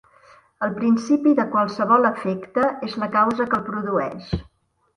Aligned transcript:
El 0.67 0.71
principi 0.77 1.33
de 1.39 1.45
qualsevol 1.51 2.09
efecte 2.11 2.65
és 2.89 2.99
la 3.05 3.13
causa 3.19 3.49
que 3.53 3.57
el 3.61 3.65
produeix. 3.71 4.37